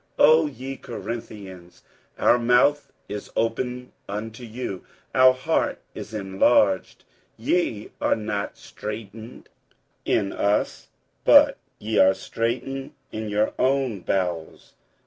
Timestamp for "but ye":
11.23-11.99